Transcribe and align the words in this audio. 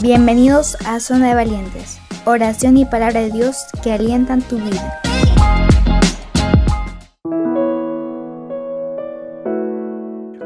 Bienvenidos 0.00 0.76
a 0.86 1.00
Zona 1.00 1.30
de 1.30 1.34
Valientes, 1.34 1.98
oración 2.24 2.76
y 2.76 2.84
palabra 2.84 3.20
de 3.20 3.32
Dios 3.32 3.56
que 3.82 3.90
alientan 3.90 4.42
tu 4.42 4.56
vida. 4.56 5.02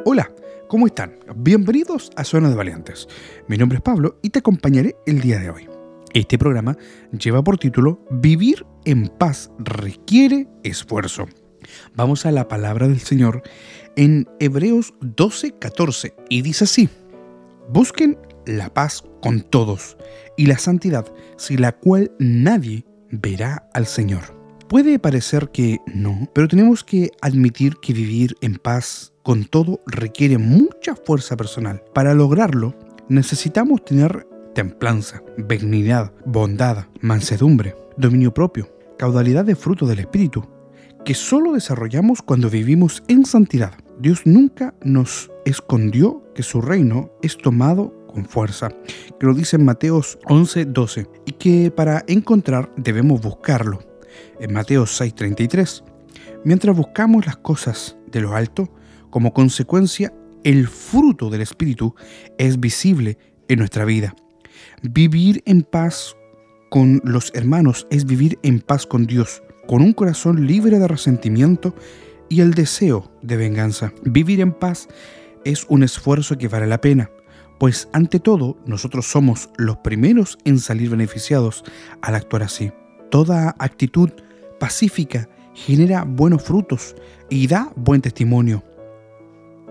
Hola, 0.06 0.32
¿cómo 0.68 0.86
están? 0.86 1.18
Bienvenidos 1.36 2.10
a 2.16 2.24
Zona 2.24 2.48
de 2.48 2.54
Valientes. 2.54 3.06
Mi 3.46 3.58
nombre 3.58 3.76
es 3.76 3.82
Pablo 3.82 4.18
y 4.22 4.30
te 4.30 4.38
acompañaré 4.38 4.96
el 5.04 5.20
día 5.20 5.38
de 5.38 5.50
hoy. 5.50 5.68
Este 6.14 6.38
programa 6.38 6.78
lleva 7.10 7.44
por 7.44 7.58
título 7.58 8.00
Vivir 8.10 8.64
en 8.86 9.08
paz 9.08 9.50
requiere 9.58 10.48
esfuerzo. 10.62 11.26
Vamos 11.94 12.24
a 12.24 12.32
la 12.32 12.48
palabra 12.48 12.88
del 12.88 13.00
Señor 13.00 13.42
en 13.96 14.26
Hebreos 14.40 14.94
12:14 15.00 16.14
y 16.30 16.40
dice 16.40 16.64
así: 16.64 16.88
Busquen 17.68 18.16
la 18.46 18.72
paz 18.72 19.04
con 19.20 19.42
todos 19.42 19.96
y 20.36 20.46
la 20.46 20.58
santidad 20.58 21.06
sin 21.36 21.60
la 21.60 21.72
cual 21.72 22.12
nadie 22.18 22.84
verá 23.10 23.68
al 23.74 23.86
Señor. 23.86 24.42
Puede 24.68 24.98
parecer 24.98 25.50
que 25.50 25.80
no, 25.86 26.28
pero 26.34 26.48
tenemos 26.48 26.82
que 26.82 27.10
admitir 27.20 27.76
que 27.82 27.92
vivir 27.92 28.36
en 28.40 28.56
paz 28.56 29.12
con 29.22 29.44
todo 29.44 29.80
requiere 29.86 30.38
mucha 30.38 30.96
fuerza 30.96 31.36
personal. 31.36 31.82
Para 31.94 32.14
lograrlo, 32.14 32.74
necesitamos 33.08 33.84
tener 33.84 34.26
templanza, 34.54 35.22
benignidad, 35.36 36.12
bondad, 36.24 36.86
mansedumbre, 37.00 37.76
dominio 37.96 38.32
propio, 38.32 38.74
caudalidad 38.98 39.44
de 39.44 39.56
fruto 39.56 39.86
del 39.86 40.00
Espíritu, 40.00 40.48
que 41.04 41.14
solo 41.14 41.52
desarrollamos 41.52 42.22
cuando 42.22 42.48
vivimos 42.48 43.02
en 43.08 43.26
santidad. 43.26 43.74
Dios 43.98 44.22
nunca 44.24 44.74
nos 44.82 45.30
escondió 45.44 46.22
que 46.34 46.42
su 46.42 46.60
reino 46.60 47.10
es 47.22 47.36
tomado 47.36 48.01
con 48.12 48.26
fuerza, 48.26 48.68
que 49.18 49.26
lo 49.26 49.34
dice 49.34 49.56
en 49.56 49.64
Mateos 49.64 50.18
11, 50.26 50.66
12, 50.66 51.06
y 51.26 51.32
que 51.32 51.70
para 51.70 52.04
encontrar 52.06 52.70
debemos 52.76 53.20
buscarlo. 53.20 53.80
En 54.40 54.52
Mateos 54.52 55.00
6:33, 55.00 55.82
mientras 56.44 56.76
buscamos 56.76 57.26
las 57.26 57.36
cosas 57.36 57.96
de 58.06 58.20
lo 58.20 58.34
alto, 58.34 58.68
como 59.10 59.32
consecuencia, 59.32 60.12
el 60.44 60.68
fruto 60.68 61.30
del 61.30 61.40
Espíritu 61.40 61.94
es 62.38 62.58
visible 62.58 63.18
en 63.48 63.58
nuestra 63.58 63.84
vida. 63.84 64.14
Vivir 64.82 65.42
en 65.46 65.62
paz 65.62 66.16
con 66.70 67.00
los 67.04 67.30
hermanos 67.34 67.86
es 67.90 68.06
vivir 68.06 68.38
en 68.42 68.60
paz 68.60 68.86
con 68.86 69.06
Dios, 69.06 69.42
con 69.66 69.82
un 69.82 69.92
corazón 69.92 70.46
libre 70.46 70.78
de 70.78 70.88
resentimiento 70.88 71.74
y 72.28 72.40
el 72.40 72.54
deseo 72.54 73.12
de 73.22 73.36
venganza. 73.36 73.92
Vivir 74.04 74.40
en 74.40 74.52
paz 74.52 74.88
es 75.44 75.66
un 75.68 75.82
esfuerzo 75.82 76.38
que 76.38 76.48
vale 76.48 76.66
la 76.66 76.80
pena, 76.80 77.10
pues 77.62 77.88
ante 77.92 78.18
todo 78.18 78.56
nosotros 78.66 79.06
somos 79.06 79.48
los 79.56 79.76
primeros 79.76 80.36
en 80.44 80.58
salir 80.58 80.90
beneficiados 80.90 81.62
al 82.00 82.16
actuar 82.16 82.42
así. 82.42 82.72
Toda 83.08 83.54
actitud 83.56 84.10
pacífica 84.58 85.28
genera 85.54 86.02
buenos 86.02 86.42
frutos 86.42 86.96
y 87.30 87.46
da 87.46 87.70
buen 87.76 88.00
testimonio. 88.00 88.64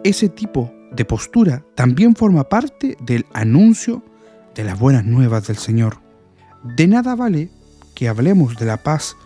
Ese 0.06 0.30
tipo 0.30 0.74
de 0.94 1.04
postura 1.04 1.66
también 1.76 2.16
forma 2.16 2.48
parte 2.48 2.96
del 3.02 3.26
anuncio 3.34 4.02
de 4.56 4.64
las 4.64 4.80
buenas 4.80 5.04
nuevas 5.04 5.48
del 5.48 5.58
Señor. 5.58 5.98
De 6.64 6.88
nada 6.88 7.14
vale 7.18 7.50
que 7.94 8.08
hablemos 8.08 8.56
de 8.56 8.68
la 8.68 8.78
paz 8.78 9.18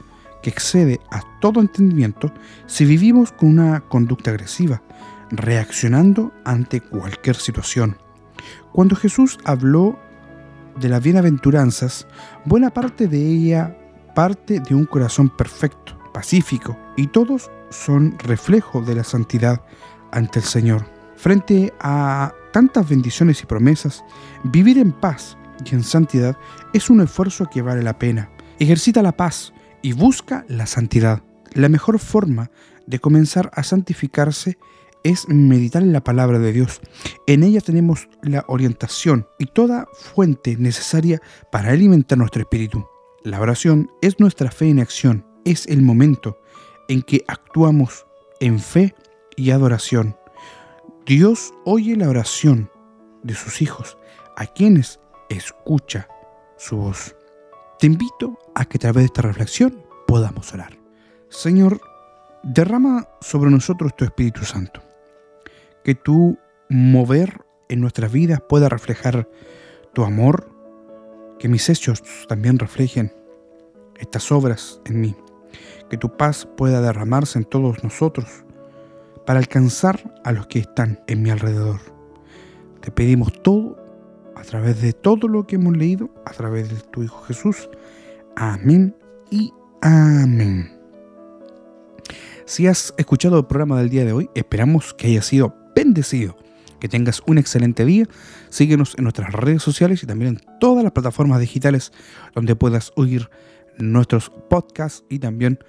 que 0.42 0.50
excede 0.50 1.00
a 1.12 1.22
todo 1.40 1.62
entendimiento 1.62 2.34
si 2.66 2.84
vivimos 2.84 3.32
con 3.32 3.50
una 3.50 3.82
conducta 3.82 4.32
agresiva, 4.32 4.82
reaccionando 5.30 6.32
ante 6.44 6.82
cualquier 6.82 7.36
situación. 7.36 8.04
Cuando 8.76 8.98
Jesús 8.98 9.38
habló 9.46 9.98
de 10.78 10.90
las 10.90 11.02
bienaventuranzas, 11.02 12.08
buena 12.44 12.72
parte 12.72 13.08
de 13.08 13.26
ella 13.26 13.78
parte 14.14 14.60
de 14.60 14.76
un 14.76 14.84
corazón 14.84 15.30
perfecto, 15.30 15.98
pacífico, 16.14 16.78
y 16.98 17.08
todos 17.08 17.50
son 17.70 18.20
reflejo 18.20 18.82
de 18.82 18.96
la 18.96 19.06
santidad 19.06 19.62
ante 20.12 20.40
el 20.40 20.46
Señor. 20.46 20.86
Frente 21.16 21.74
a 21.80 22.34
tantas 22.52 22.90
bendiciones 22.90 23.42
y 23.42 23.46
promesas, 23.46 24.04
vivir 24.44 24.78
en 24.78 24.92
paz 24.92 25.38
y 25.64 25.74
en 25.74 25.82
santidad 25.82 26.36
es 26.74 26.90
un 26.90 27.00
esfuerzo 27.00 27.46
que 27.50 27.62
vale 27.62 27.82
la 27.82 27.98
pena. 27.98 28.30
Ejercita 28.60 29.02
la 29.02 29.16
paz 29.16 29.54
y 29.84 29.94
busca 29.94 30.44
la 30.50 30.66
santidad. 30.66 31.24
La 31.54 31.70
mejor 31.70 31.98
forma 31.98 32.52
de 32.88 33.00
comenzar 33.00 33.52
a 33.54 33.64
santificarse 33.64 34.58
es 35.06 35.30
meditar 35.30 35.84
en 35.84 35.94
la 35.94 36.04
palabra 36.04 36.40
de 36.40 36.52
Dios. 36.52 36.82
En 37.28 37.44
ella 37.44 37.62
tenemos 37.62 38.10
la 38.24 38.44
orientación 38.48 39.28
y 39.38 39.46
toda 39.46 39.88
fuente 39.94 40.58
necesaria 40.58 41.22
para 41.52 41.70
alimentar 41.70 42.18
nuestro 42.18 42.42
espíritu. 42.42 42.88
La 43.24 43.40
oración 43.40 43.92
es 44.02 44.20
nuestra 44.20 44.50
fe 44.50 44.68
en 44.68 44.80
acción, 44.80 45.24
es 45.46 45.68
el 45.68 45.84
momento 45.84 46.40
en 46.88 47.04
que 47.04 47.24
actuamos 47.28 48.08
en 48.40 48.60
fe 48.60 48.96
y 49.36 49.52
adoración. 49.52 50.18
Dios 51.06 51.54
oye 51.66 51.96
la 51.96 52.10
oración 52.10 52.72
de 53.22 53.36
sus 53.36 53.62
hijos, 53.62 54.00
a 54.36 54.48
quienes 54.48 55.00
escucha 55.30 56.08
su 56.58 56.78
voz. 56.78 57.16
Te 57.78 57.86
invito 57.86 58.40
a 58.56 58.66
que 58.66 58.78
a 58.78 58.80
través 58.80 59.04
de 59.04 59.06
esta 59.06 59.22
reflexión 59.22 59.86
podamos 60.08 60.52
orar. 60.52 60.80
Señor, 61.30 61.80
derrama 62.42 63.08
sobre 63.22 63.52
nosotros 63.52 63.96
tu 63.96 64.04
Espíritu 64.04 64.44
Santo 64.46 64.82
que 65.86 65.94
tu 65.94 66.40
mover 66.68 67.46
en 67.70 67.80
nuestras 67.80 68.12
vidas 68.12 68.42
pueda 68.50 68.70
reflejar 68.70 69.30
tu 69.94 70.04
amor, 70.04 70.50
que 71.38 71.48
mis 71.48 71.70
hechos 71.70 72.02
también 72.28 72.58
reflejen 72.58 73.14
estas 74.00 74.32
obras 74.32 74.82
en 74.86 75.00
mí, 75.00 75.16
que 75.88 75.98
tu 75.98 76.18
paz 76.18 76.48
pueda 76.58 76.82
derramarse 76.82 77.38
en 77.38 77.46
todos 77.46 77.84
nosotros 77.84 78.26
para 79.28 79.38
alcanzar 79.38 80.20
a 80.24 80.32
los 80.32 80.48
que 80.48 80.58
están 80.58 81.00
en 81.06 81.22
mi 81.22 81.30
alrededor. 81.30 81.80
Te 82.82 82.90
pedimos 82.90 83.44
todo 83.44 83.78
a 84.36 84.42
través 84.42 84.82
de 84.82 84.92
todo 84.92 85.28
lo 85.28 85.46
que 85.46 85.58
hemos 85.58 85.78
leído, 85.78 86.10
a 86.26 86.32
través 86.32 86.70
de 86.70 86.82
tu 86.90 87.04
Hijo 87.04 87.22
Jesús. 87.26 87.70
Amén 88.36 88.96
y 89.30 89.54
amén. 89.84 90.80
Si 92.46 92.66
has 92.66 92.96
escuchado 92.98 93.38
el 93.38 93.46
programa 93.46 93.78
del 93.78 93.90
día 93.90 94.04
de 94.04 94.14
hoy, 94.14 94.32
esperamos 94.34 94.96
que 94.96 95.08
haya 95.08 95.22
sido 95.22 95.65
bendecido. 95.76 96.38
Que 96.80 96.90
tengas 96.90 97.22
un 97.26 97.38
excelente 97.38 97.86
día. 97.86 98.06
Síguenos 98.50 98.96
en 98.98 99.04
nuestras 99.04 99.32
redes 99.32 99.64
sociales 99.64 100.04
y 100.04 100.06
también 100.06 100.36
en 100.36 100.60
todas 100.60 100.84
las 100.84 100.92
plataformas 100.92 101.40
digitales 101.40 101.92
donde 102.34 102.56
puedas 102.56 102.92
oír 102.96 103.30
nuestros 103.78 104.30
podcasts 104.50 105.04
y 105.10 105.20
también 105.20 105.60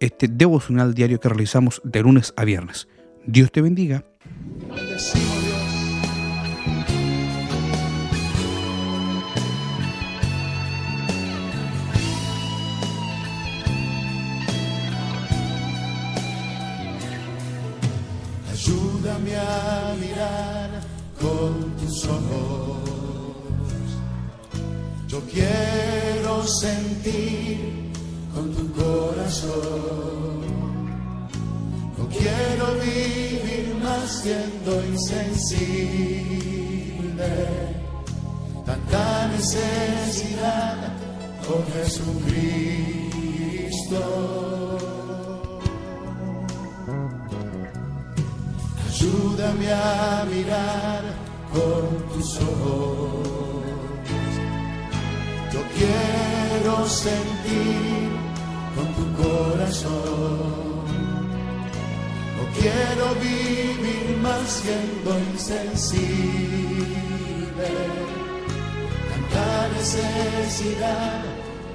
este 0.00 0.28
devocional 0.28 0.94
diario 0.94 1.20
que 1.20 1.28
realizamos 1.28 1.80
de 1.84 2.02
lunes 2.02 2.34
a 2.36 2.44
viernes. 2.44 2.88
Dios 3.26 3.50
te 3.50 3.62
bendiga. 3.62 4.04
Ayúdame 18.66 19.30
a 19.36 19.94
mirar 20.00 20.70
con 21.20 21.76
tus 21.76 22.04
ojos. 22.04 22.82
Yo 25.06 25.20
quiero 25.32 26.44
sentir 26.48 27.92
con 28.34 28.52
tu 28.52 28.72
corazón. 28.72 30.40
No 31.96 32.08
quiero 32.08 32.74
vivir 32.82 33.76
más 33.84 34.22
siendo 34.22 34.84
insensible. 34.84 35.70
Tanta 38.64 39.28
necesidad 39.28 40.92
con 41.46 41.64
Jesucristo. 41.72 42.16
Ayúdame 48.98 49.68
a 49.70 50.24
mirar 50.24 51.02
con 51.52 51.84
tus 52.14 52.40
ojos. 52.40 53.26
Yo 55.52 55.60
quiero 55.76 56.74
sentir 56.88 58.08
con 58.74 58.86
tu 58.94 59.04
corazón. 59.22 60.86
No 62.36 62.44
quiero 62.58 63.06
vivir 63.20 64.06
más 64.22 64.48
siendo 64.62 65.10
insensible. 65.30 66.06
Tanta 69.10 69.48
necesidad, 69.76 71.22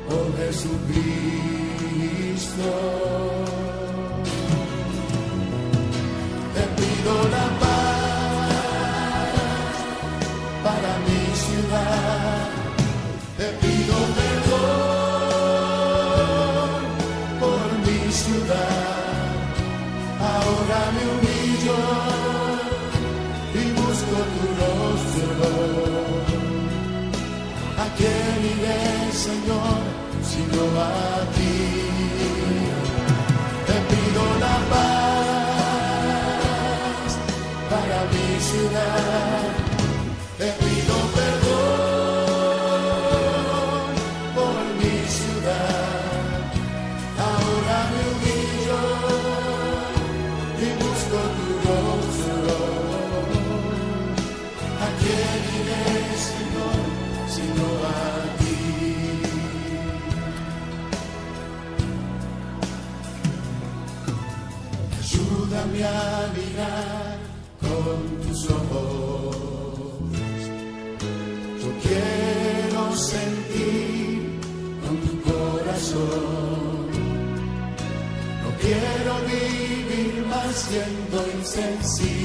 oh 0.10 0.28
Jesucristo. 0.40 0.92
Señor, 29.22 29.82
sino 30.24 30.64
a 30.82 31.32
ti? 31.36 31.91
Con 67.60 67.98
tus 68.28 68.50
ojos. 68.50 69.36
Yo 71.62 71.70
quiero 71.82 72.82
sentir 72.96 74.40
con 74.84 74.96
tu 75.06 75.14
corazón. 75.22 76.90
No 78.44 78.50
quiero 78.60 79.12
vivir 79.28 80.14
más 80.28 80.54
siendo 80.56 81.18
insensible. 81.38 82.22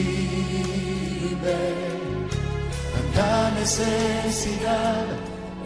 Tanta 3.14 3.30
necesidad, 3.60 5.04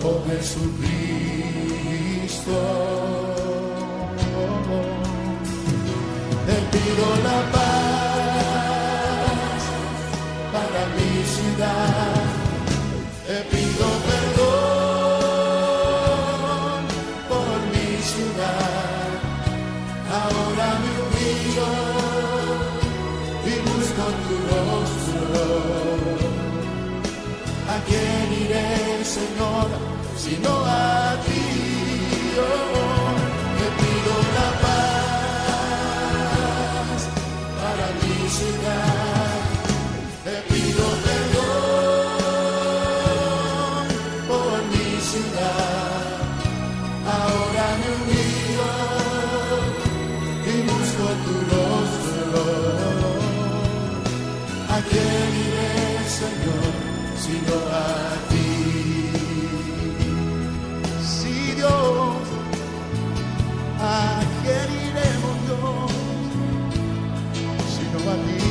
oh 0.02 0.20
Jesucristo. 0.28 1.30
Te 6.46 6.56
pido 6.76 7.06
la 7.22 7.38
paz 7.52 7.69
Te 11.60 11.66
pido 13.50 13.86
perdón 14.08 14.48
por 17.28 17.56
mi 17.72 17.88
ciudad. 18.12 19.08
Ahora 20.20 20.68
me 20.82 20.90
humillo 21.02 21.70
y 23.44 23.48
busco 23.68 24.04
tu 24.24 24.34
rostro. 24.50 25.44
¿A 27.68 27.76
quién 27.86 28.26
iré, 28.42 28.70
Señor, 29.04 29.68
sino 30.16 30.52
a 30.64 30.70
ti? 31.26 31.29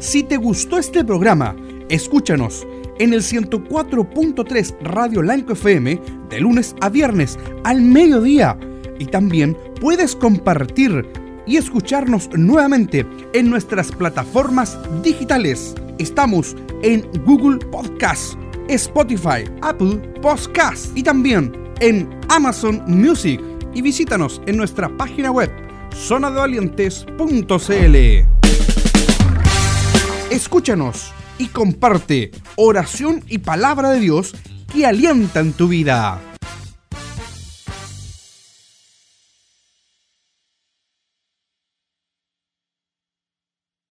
Si 0.00 0.22
te 0.24 0.36
gustó 0.36 0.78
este 0.78 1.04
programa, 1.04 1.56
escúchanos 1.88 2.66
en 2.98 3.14
el 3.14 3.22
104.3 3.22 4.78
Radio 4.82 5.22
Lanco 5.22 5.54
FM 5.54 6.00
de 6.28 6.40
lunes 6.40 6.74
a 6.80 6.88
viernes 6.88 7.38
al 7.64 7.80
mediodía. 7.80 8.58
Y 8.98 9.06
también 9.06 9.56
puedes 9.80 10.14
compartir 10.14 11.08
y 11.46 11.56
escucharnos 11.56 12.28
nuevamente 12.36 13.06
en 13.32 13.48
nuestras 13.48 13.90
plataformas 13.90 14.78
digitales. 15.02 15.74
Estamos 15.98 16.56
en 16.82 17.08
Google 17.24 17.64
Podcast, 17.66 18.34
Spotify, 18.68 19.44
Apple 19.62 19.96
Podcast 20.20 20.96
y 20.96 21.02
también 21.02 21.52
en 21.80 22.08
Amazon 22.28 22.82
Music 22.86 23.40
y 23.74 23.82
visítanos 23.82 24.40
en 24.46 24.56
nuestra 24.56 24.88
página 24.96 25.30
web 25.30 25.50
zonadevalientes.cl. 25.94 27.96
Escúchanos 30.30 31.12
y 31.38 31.48
comparte 31.48 32.30
oración 32.56 33.22
y 33.28 33.38
palabra 33.38 33.90
de 33.90 34.00
Dios 34.00 34.34
que 34.72 34.86
alientan 34.86 35.52
tu 35.52 35.68
vida. 35.68 36.31